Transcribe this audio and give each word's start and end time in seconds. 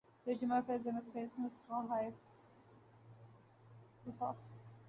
ترجمہ 0.25 0.55
فیض 0.67 0.87
احمد 0.87 1.11
فیض 1.13 1.39
نسخہ 1.39 1.81
ہائے 1.89 2.09
وفا 4.05 4.31